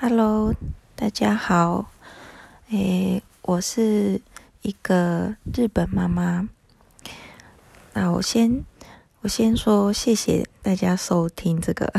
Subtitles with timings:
[0.00, 0.54] Hello，
[0.94, 1.90] 大家好。
[2.70, 4.20] 诶，我是
[4.62, 6.48] 一个日本妈妈。
[7.94, 8.62] 那我先，
[9.22, 11.92] 我先说谢谢大家收听这个。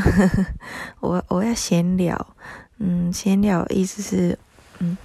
[1.00, 2.34] 我我要闲聊，
[2.78, 4.38] 嗯，闲聊意思是，
[4.78, 4.96] 嗯，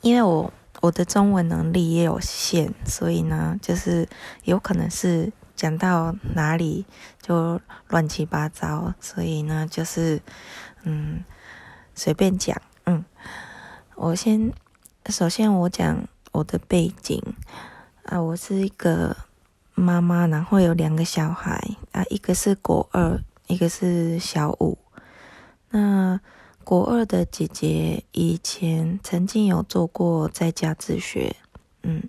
[0.00, 4.08] 因为我我的中文能力也有限，所以呢，就是
[4.44, 6.86] 有可能是讲到哪里
[7.20, 10.18] 就乱七八糟，所以呢，就是
[10.84, 11.22] 嗯。
[11.94, 13.04] 随便讲，嗯，
[13.94, 14.52] 我先，
[15.06, 17.22] 首先我讲我的背景
[18.04, 19.16] 啊，我是一个
[19.74, 24.78] 妈妈，然后有两个小孩啊，一个是国二，一个是小五。
[25.70, 26.20] 那
[26.64, 31.36] 国二的姐姐以前曾经有做过在家自学，
[31.82, 32.02] 嗯，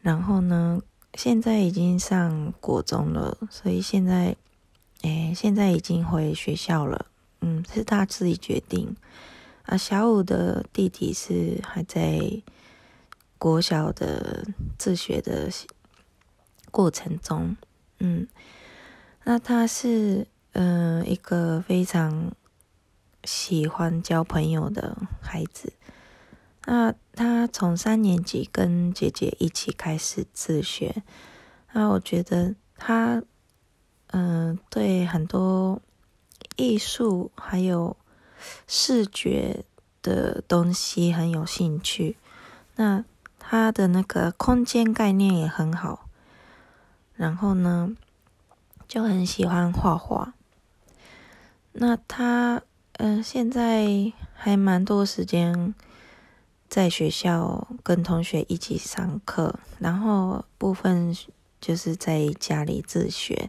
[0.00, 0.80] 然后呢，
[1.14, 4.36] 现在已经上国中了，所以现在，
[5.02, 7.06] 哎，现在已经回学校了。
[7.40, 8.96] 嗯，是他自己决定。
[9.64, 12.42] 啊，小五的弟弟是还在
[13.38, 14.46] 国小的
[14.78, 15.50] 自学的
[16.70, 17.56] 过程中。
[17.98, 18.26] 嗯，
[19.24, 22.32] 那他是嗯一个非常
[23.24, 25.72] 喜欢交朋友的孩子。
[26.64, 31.02] 那他从三年级跟姐姐一起开始自学。
[31.72, 33.22] 那我觉得他
[34.08, 35.80] 嗯对很多。
[36.58, 37.96] 艺术还有
[38.66, 39.64] 视觉
[40.02, 42.16] 的东西很有兴趣，
[42.74, 43.04] 那
[43.38, 46.08] 他的那个空间概念也很好，
[47.14, 47.96] 然后呢
[48.88, 50.34] 就很喜欢画画。
[51.72, 52.62] 那他
[52.94, 55.72] 嗯现在还蛮多时间
[56.68, 61.16] 在学校跟同学一起上课，然后部分
[61.60, 63.48] 就是在家里自学。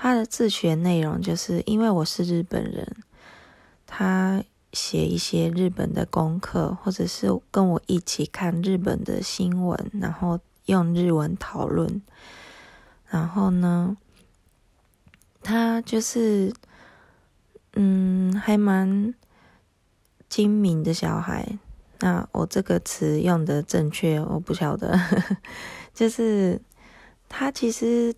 [0.00, 2.86] 他的自学内容就是因为我是日本人，
[3.84, 12.00] 他写一些日本的功课，或者是跟我一起看日本的新闻，然后用日文讨论。
[13.08, 13.96] 然后呢，
[15.42, 16.54] 他就是
[17.72, 19.12] 嗯，还蛮
[20.28, 21.58] 精明的小孩。
[21.98, 24.96] 那我这个词用的正确，我不晓得，
[25.92, 26.62] 就是
[27.28, 28.14] 他其实。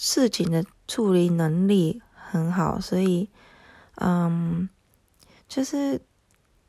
[0.00, 3.28] 事情的处理能力很好，所以，
[3.96, 4.68] 嗯，
[5.48, 6.00] 就是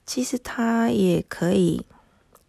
[0.03, 1.85] 其实他也可以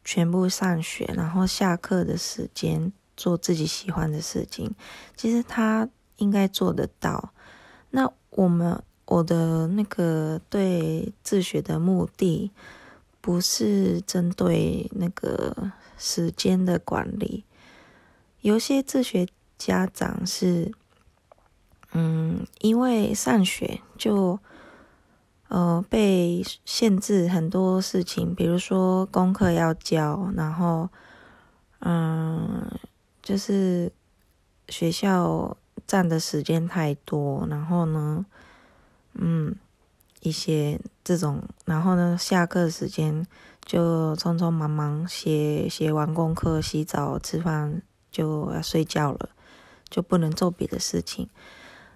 [0.02, 4.74] 全部上学，然后下课的时间做自己喜欢的事情。
[5.14, 5.86] 其实他
[6.16, 7.34] 应该做得到。
[7.90, 12.50] 那我们我的那个对自学的目的，
[13.20, 17.44] 不是针对那个时间的管理，
[18.40, 19.28] 有些自学。
[19.60, 20.72] 家长是，
[21.93, 24.38] 嗯，因为上学就，
[25.48, 30.88] 呃，被限制很多事情，比如说功课要交，然后，
[31.81, 32.70] 嗯，
[33.22, 33.93] 就是
[34.70, 35.54] 学校
[35.87, 38.25] 占的时间太多，然后呢，
[39.12, 39.54] 嗯，
[40.22, 43.26] 一些这种，然后呢，下课时间
[43.62, 49.28] 就匆匆忙忙写写完功课，洗澡吃饭就要睡觉了。
[49.90, 51.28] 就不能做别的事情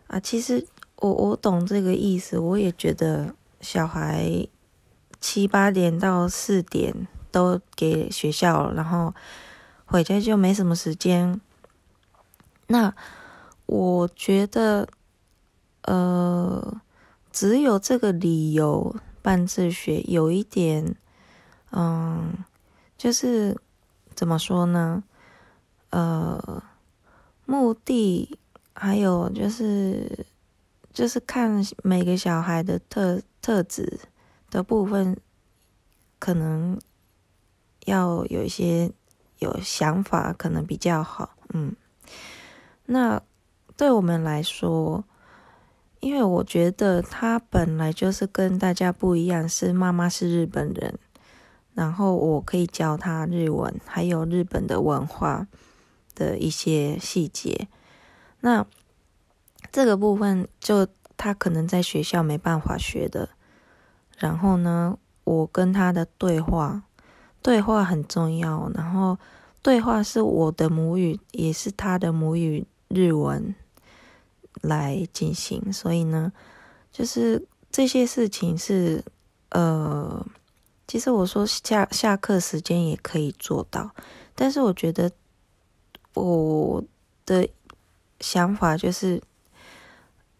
[0.09, 0.19] 啊！
[0.19, 0.66] 其实
[0.97, 4.49] 我我懂这个意思，我也觉得小孩
[5.21, 9.15] 七八点到四点都给学校，然后
[9.84, 11.41] 回家就没什么时间。
[12.66, 12.93] 那
[13.66, 14.88] 我觉得，
[15.82, 16.81] 呃，
[17.31, 20.97] 只有这个理由办自学有一点，
[21.71, 22.44] 嗯，
[22.99, 23.56] 就是
[24.15, 25.05] 怎么说呢？
[25.91, 26.62] 呃。
[27.47, 28.38] 目的
[28.72, 30.27] 还有就是，
[30.93, 34.00] 就是看每个小孩的特特质
[34.50, 35.16] 的部分，
[36.19, 36.81] 可能
[37.84, 38.91] 要有一些
[39.38, 41.37] 有想法，可能比较好。
[41.53, 41.75] 嗯，
[42.87, 43.21] 那
[43.76, 45.05] 对我们来说，
[46.00, 50.99] 因为我觉得他本来就是跟大家不一样，是妈妈是日本人，
[51.75, 55.47] 然后我可以教他日文，还有日本的文化。
[56.14, 57.69] 的一些细节，
[58.40, 58.64] 那
[59.72, 63.31] 这个部分就他可能在学校没办法学的。
[64.19, 66.82] 然后呢，我跟他的对话，
[67.43, 68.70] 对话很重要。
[68.75, 69.19] 然后
[69.62, 73.55] 对话是我的母语，也是他的母语日文
[74.62, 75.72] 来进行。
[75.72, 76.32] 所以呢，
[76.93, 79.05] 就是这些事情是
[79.50, 80.25] 呃，
[80.87, 83.90] 其实我说下下课时间也可以做到，
[84.34, 85.11] 但是我觉得。
[86.14, 86.82] 我
[87.26, 87.49] 的
[88.20, 89.22] 想法就是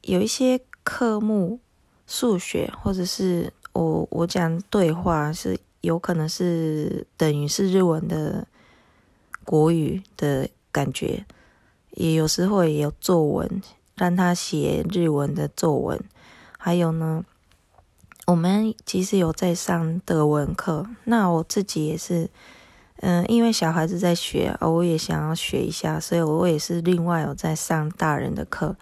[0.02, 1.58] 有一些科目，
[2.06, 8.46] 数学或者是我我讲对话是有可能是等于是日文的
[9.44, 11.26] 国语的感觉，
[11.90, 13.62] 也有时候也有作文，
[13.94, 16.02] 让他写日文的作文。
[16.58, 17.24] 还有呢，
[18.26, 22.30] 我们其实有在上德文课，那我自己也是，
[23.04, 28.76] 嗯，因为小孩子在学，我也想要学一下，所以我也是另外有在上大人的课。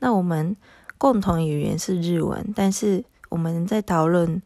[0.00, 0.56] 那我们
[0.98, 3.04] 共同语言是日文，但是。
[3.30, 4.40] 我们在讨论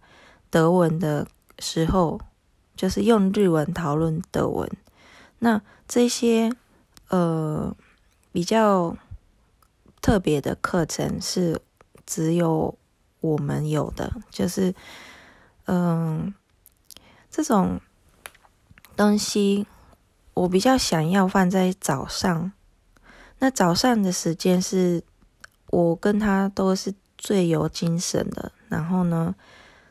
[0.51, 1.29] 德文的
[1.61, 2.21] 时候，
[2.75, 4.69] 就是用日文讨论德文。
[5.39, 6.53] 那这些
[7.11, 7.73] 呃
[8.33, 8.97] 比较
[10.01, 11.61] 特别的课程是
[12.05, 12.77] 只有
[13.21, 14.75] 我们有的，就是
[15.67, 16.35] 嗯
[17.31, 17.81] 这种
[18.97, 19.67] 东西
[20.35, 22.53] 我比较想要放在早上。
[23.39, 25.03] 那早上的时间是
[25.69, 28.53] 我跟他都是最有精神的。
[28.69, 29.35] 然后呢，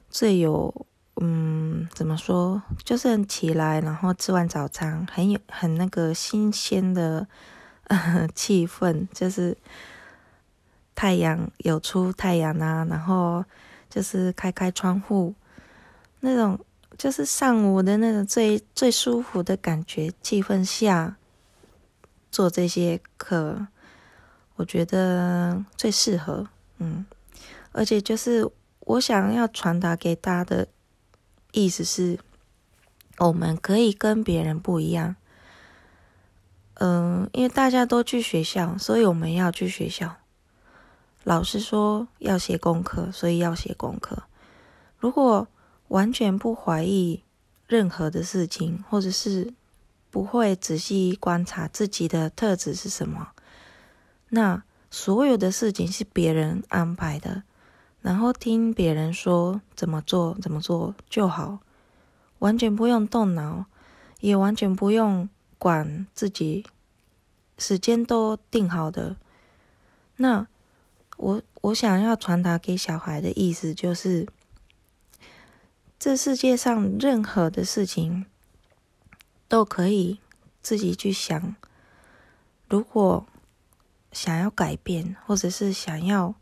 [0.09, 0.85] 最有
[1.17, 2.61] 嗯，怎么说？
[2.83, 7.27] 就是起来，然后吃完早餐，很有很那个新鲜的
[8.33, 9.55] 气氛，就是
[10.95, 13.43] 太阳有出太阳啊，然后
[13.89, 15.35] 就是开开窗户，
[16.21, 16.57] 那种
[17.01, 21.17] 就是上午的那种最最舒服的感觉气氛下
[22.29, 23.65] 做这些课，
[24.57, 27.03] 我觉得最适合，嗯，
[27.71, 28.47] 而且就是。
[28.83, 30.67] 我想要传达给大家的
[31.51, 32.19] 意思是，
[33.19, 35.15] 我们可以跟别人不一样。
[36.73, 40.17] 嗯，因为大家都去学校，所以我们要去学校。
[41.23, 44.23] 老师说要写功课，所以要写功课。
[44.97, 45.47] 如果
[45.91, 47.21] 完全不怀疑
[47.67, 49.53] 任何的事情，或者是
[50.09, 53.31] 不会仔细观察自己的特质是什么，
[54.29, 57.43] 那所有的事情是别人安排的。
[58.01, 61.59] 然后听别人说怎么做怎么做就好，
[62.39, 63.65] 完全不用动脑，
[64.21, 65.29] 也完全不用
[65.59, 66.65] 管自己，
[67.57, 69.17] 时间都定好的。
[70.15, 70.47] 那
[71.17, 74.25] 我我想要传达给小孩的意思就是，
[76.03, 78.25] 这世界上任何的事情
[79.47, 80.19] 都可以
[80.63, 81.55] 自己去想。
[82.67, 83.27] 如果
[84.11, 86.33] 想要改变，或者是想要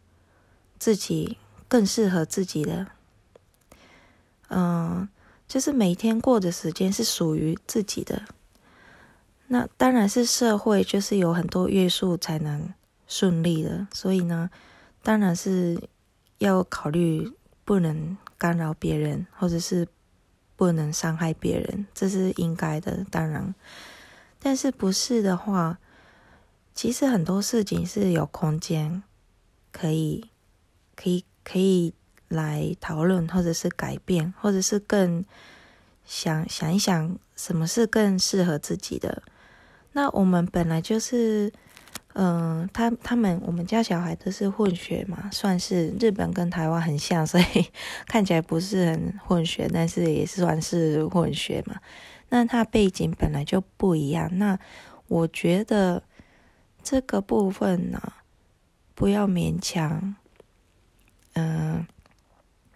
[0.80, 1.38] 自己。
[1.68, 2.88] 更适合自己的，
[4.48, 5.08] 嗯，
[5.48, 8.24] 就是每天过的时间是属于自己的。
[9.46, 12.74] 那当然是社会，就是有很多约束才能
[13.08, 13.88] 顺利的。
[13.94, 14.50] 所以呢，
[15.04, 15.80] 当然是
[16.40, 17.32] 要考虑
[17.64, 19.88] 不能干扰别人，或者是
[20.56, 23.06] 不能伤害别人，这是应该的。
[23.12, 23.54] 当然，
[24.40, 25.78] 但是不是的话，
[26.74, 29.04] 其实很多事情是有空间
[29.72, 30.32] 可以
[30.96, 31.24] 可以。
[31.42, 31.96] 可以
[32.28, 35.26] 来讨论，或者是改变，或者是更
[36.06, 39.24] 想想一想，什么是更适合自己的。
[39.94, 41.52] 那我们本来就是，
[42.21, 47.66] 嗯，他他们我们家小孩都是混血嘛，算是日本跟台湾很像， 所以
[48.07, 51.75] 看起来不是很混血，但是也算是混血嘛。
[52.27, 54.60] 那他背景本来就不一样，那
[55.07, 56.04] 我觉得
[56.83, 58.01] 这个部分呢，
[58.94, 60.16] 不要勉强。
[61.36, 61.88] 嗯，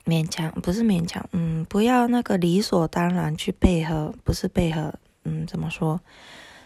[0.05, 4.93] 勉强不是勉强，嗯，不要那个理所当然去配合，不是配合，
[5.25, 5.99] 嗯，怎么说？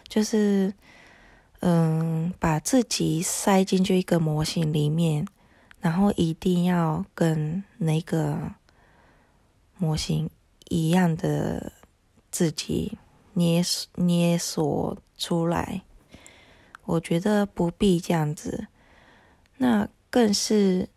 [0.06, 0.72] 就是，
[1.60, 5.26] 嗯，把自己塞进去一个模型里面，
[5.80, 8.52] 然后一定要跟那个
[9.76, 10.28] 模型
[10.68, 11.72] 一样的
[12.30, 12.98] 自己
[13.34, 13.62] 捏
[13.94, 15.82] 捏索出来，
[16.84, 18.66] 我觉得不必这样子，
[19.56, 20.88] 那更是。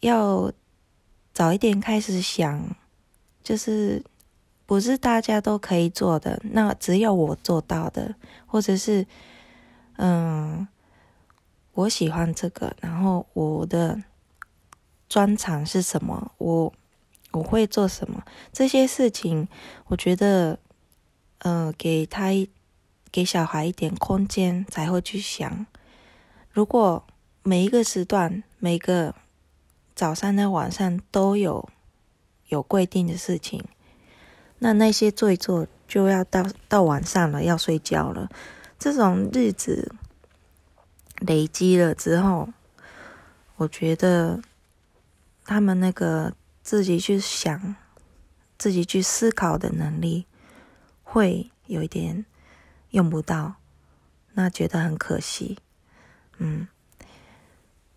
[0.00, 0.52] 要
[1.32, 2.76] 早一点开始想，
[3.42, 4.00] 就是
[4.64, 8.14] 不是大家都可以做的，那只有我做到的，
[8.46, 9.04] 或者是
[9.98, 10.66] 嗯，
[11.74, 14.02] 我喜欢这个，然后我的
[15.08, 16.72] 专长是什么，我
[17.32, 19.46] 我会做什么，这些事情，
[19.86, 20.58] 我觉得，
[21.38, 22.30] 呃，给他
[23.12, 25.66] 给小孩一点空间，才会去想。
[26.50, 27.04] 如果
[27.42, 29.14] 每一个时段，每个。
[29.94, 31.68] 早上呢，晚上都有
[32.46, 33.64] 有规定的事情，
[34.60, 38.30] 那那些做一做就要到到晚上了，要睡觉了。
[38.78, 39.92] 这种日子
[41.20, 42.48] 累积了之后，
[43.56, 44.40] 我觉得
[45.44, 46.32] 他们那个
[46.62, 47.74] 自己去想、
[48.56, 50.26] 自己去思考的能力
[51.02, 52.24] 会有一点
[52.90, 53.54] 用不到，
[54.34, 55.58] 那觉得很可惜。
[56.38, 56.68] 嗯。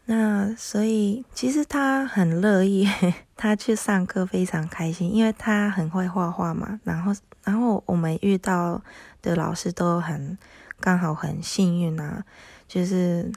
[0.06, 2.90] 那所以其实他很乐意，
[3.38, 6.82] 他去上课非常开心，因为他很会画画嘛。
[6.84, 8.82] 然后，然后我们遇到
[9.22, 10.38] 的老师都很
[10.82, 12.26] 刚好很幸运啊，
[12.68, 13.32] 就是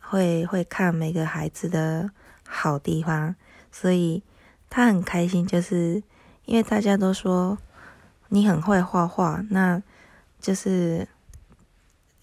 [0.00, 2.10] 会会看每个孩子的
[2.44, 3.34] 好地方，
[3.72, 4.22] 所以
[4.68, 6.02] 他很开心，就是
[6.44, 7.56] 因为大家都说
[8.28, 9.82] 你很会画画，那
[10.40, 11.08] 就是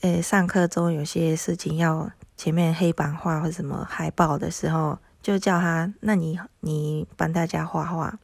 [0.02, 2.12] 诶，上课中有些事情要。
[2.38, 8.20] 前面黑板画或什么海报的时候，就叫他，那你你帮大家画画，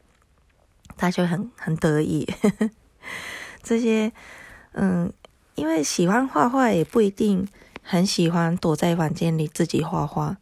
[0.98, 2.28] 他就很很得意。
[3.64, 4.12] 这些，
[4.74, 5.14] 嗯，
[5.56, 7.48] 因为喜欢画画也不一定
[7.82, 10.38] 很喜欢躲在房间里自己画画。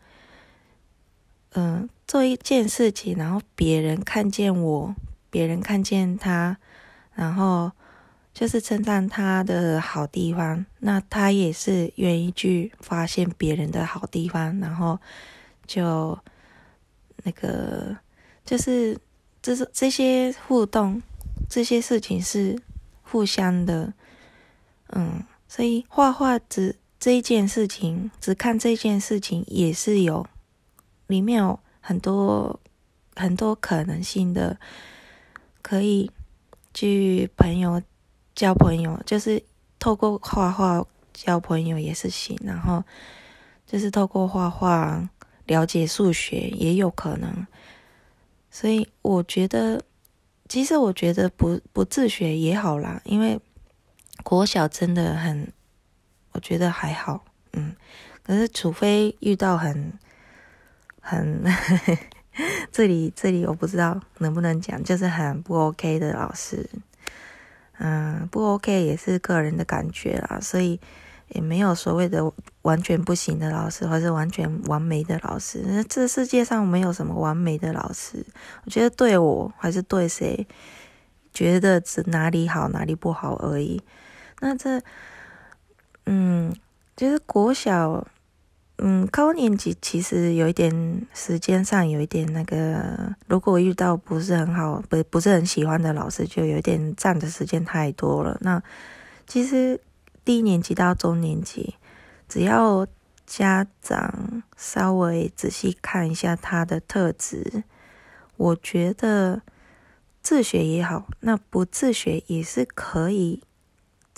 [1.54, 4.96] 嗯，做一件事情，然后别人看见我，
[5.30, 6.58] 别人看见他，
[7.14, 7.72] 然后。
[8.32, 14.98] 就是称赞他的好地方，那他也是愿意去发现别人的好地方，然后
[15.66, 16.18] 就
[17.24, 17.98] 那个
[18.46, 18.98] 就是
[19.42, 21.02] 这是这些互动，
[21.50, 22.58] 这些事情是
[23.02, 23.92] 互相的，
[24.90, 30.26] 嗯，所以画画只这一件事情，只看这件事情也是有
[31.08, 32.60] 里面有很多
[33.16, 34.60] 很多可能性的，
[35.62, 36.12] 可以
[36.74, 37.82] 去朋友。
[38.36, 39.44] 交朋友就是
[39.80, 42.82] 透过画画交朋友也是行，然后
[43.68, 45.10] 就是透过画画
[45.46, 47.46] 了解数学也有可能，
[48.50, 49.84] 所以我觉得，
[50.48, 53.38] 其实我觉得不不自学也好啦，因为
[54.24, 55.52] 国小真的很，
[56.32, 57.24] 我觉得还好，
[57.54, 57.76] 嗯，
[58.24, 59.94] 可是除非遇到很
[61.02, 61.44] 很
[62.72, 66.70] 这里这里我不知道能不能讲，就是很不 OK 的老师。
[67.82, 70.78] 嗯，不 OK 也是个人的感觉啦，所以
[71.30, 72.30] 也没有所谓的
[72.64, 75.84] 完全不行的老师，或是完全完美的老师。
[75.88, 78.26] 这世界上没有什么完美的老师。
[78.66, 80.46] 我觉得对我还是对谁，
[81.34, 83.82] 觉得只哪里好哪里不好而已。
[84.40, 84.82] 那这，
[86.06, 86.56] 嗯，
[86.96, 88.08] 就是国小。
[88.82, 98.38] 嗯，高年级其实有一点时间上有一点那个，如果遇到不是很好、不不是很喜欢的老师，就有点占的时间太多了。
[98.40, 98.64] 那
[99.28, 99.82] 其实
[100.24, 101.76] 低年级到中年级，
[102.30, 102.88] 只要
[103.26, 107.66] 家长稍微仔细看一下他的特质，
[108.38, 109.42] 我觉得
[110.22, 113.44] 自学也好，那不自学也是可以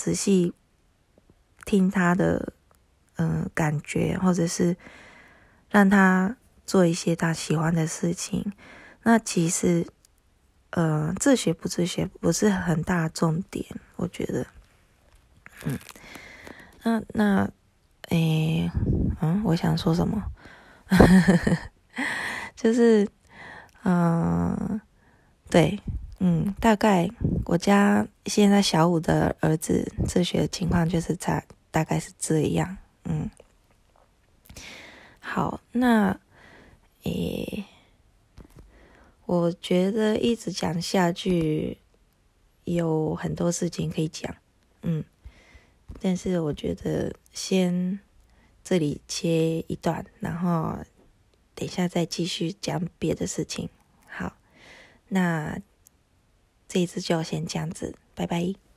[0.01, 0.53] 仔细
[1.65, 2.53] 听他的。
[3.17, 4.75] 嗯，感觉或者是
[5.69, 8.51] 让他做一些他喜欢的事情，
[9.03, 9.85] 那其实，
[10.71, 13.63] 呃，自学不自学不是很大重点，
[13.97, 14.47] 我觉得。
[15.65, 15.77] 嗯，
[16.83, 17.51] 那那，
[18.09, 18.71] 诶，
[19.21, 20.23] 嗯，我想说什么？
[22.55, 23.07] 就是，
[23.83, 24.81] 嗯，
[25.47, 25.79] 对，
[26.23, 27.09] 嗯，大概
[27.45, 32.77] 我家现在小五的儿子自学的情况就是在大概是这样。
[33.05, 33.27] 嗯，
[35.19, 36.19] 好，那，
[37.05, 37.65] 诶，
[39.25, 41.79] 我觉得一直讲下去
[42.65, 44.35] 有很多事情可以讲，
[44.83, 45.03] 嗯，
[45.99, 47.99] 但是我觉得先
[48.63, 50.77] 这里切一段，然后
[51.55, 53.67] 等一下再继续讲别的事情。
[54.07, 54.33] 好，
[55.07, 55.59] 那
[56.71, 58.70] 这一次就先这样子，拜拜。